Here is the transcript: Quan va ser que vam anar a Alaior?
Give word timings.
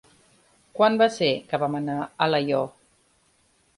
Quan 0.79 0.97
va 1.01 1.09
ser 1.17 1.29
que 1.51 1.59
vam 1.65 1.77
anar 1.81 1.99
a 2.07 2.11
Alaior? 2.29 2.69